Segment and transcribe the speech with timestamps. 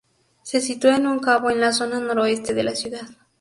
[0.41, 3.05] Se sitúa en un cabo en la zona noroeste de la ciudad.